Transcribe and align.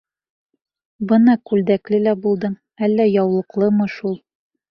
—Бына 1.09 1.33
күлдәкле 1.49 1.99
лә 2.07 2.15
булдың, 2.23 2.57
әллә 2.87 3.07
яулыҡлымы 3.11 3.91
шул! 3.99 4.19